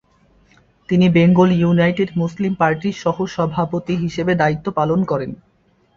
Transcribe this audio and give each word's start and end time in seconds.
তিনি 0.89 1.05
Bengal 1.09 1.49
United 1.53 2.09
Muslim 2.15 2.53
পার্টির 2.55 2.95
সহ-সভাপতি 2.95 3.93
হিসেবে 3.95 4.33
দায়িত্ব 4.35 4.67
পালন 4.71 4.99
করেন। 5.03 5.31